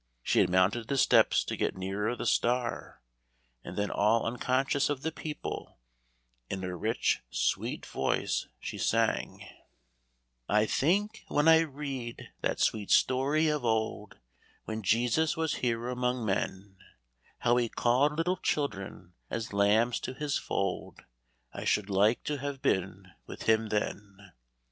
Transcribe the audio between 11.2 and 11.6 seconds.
when I